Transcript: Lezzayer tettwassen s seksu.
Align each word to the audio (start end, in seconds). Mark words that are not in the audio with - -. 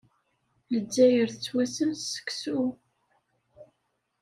Lezzayer 0.73 1.27
tettwassen 1.31 1.89
s 1.95 2.01
seksu. 2.13 2.61